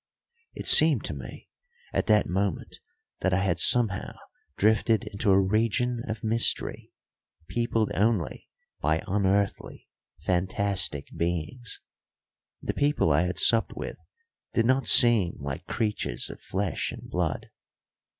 [0.55, 1.47] It seemed to me
[1.93, 2.79] at that moment
[3.19, 4.13] that I had somehow
[4.57, 6.91] drifted into a region of mystery,
[7.47, 9.87] peopled only by unearthly,
[10.19, 11.81] fantastic beings.
[12.63, 13.97] The people I had supped with
[14.55, 17.51] did not seem like creatures of flesh and blood.